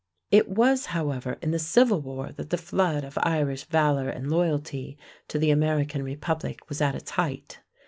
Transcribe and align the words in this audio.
It 0.31 0.49
was, 0.49 0.87
however, 0.97 1.37
in 1.43 1.51
the 1.51 1.59
Civil 1.59 2.01
War 2.01 2.31
that 2.31 2.49
the 2.49 2.57
flood 2.57 3.03
of 3.03 3.19
Irish 3.21 3.65
valor 3.65 4.09
and 4.09 4.31
loyalty 4.31 4.97
to 5.27 5.37
the 5.37 5.51
American 5.51 6.01
Republic 6.01 6.67
was 6.69 6.81
at 6.81 6.95
its 6.95 7.11
height. 7.11 7.59